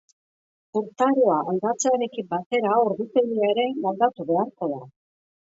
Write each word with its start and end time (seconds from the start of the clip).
Urtaroa 0.79 1.35
aldatzearekin 1.51 2.27
batera 2.33 2.73
ordutegia 2.87 3.53
ere 3.55 3.69
moldatu 3.85 4.29
beharko 4.35 4.75
da. 4.77 4.85